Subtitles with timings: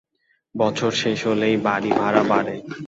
[0.55, 2.55] বছর শেষ হলেই বাড়িভাড়া বাড়ে।